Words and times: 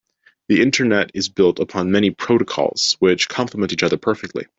The 0.47 0.63
internet 0.63 1.11
is 1.13 1.29
built 1.29 1.59
upon 1.59 1.91
many 1.91 2.09
protocols 2.09 2.95
which 2.97 3.29
compliment 3.29 3.71
each 3.71 3.83
other 3.83 3.97
perfectly. 3.97 4.47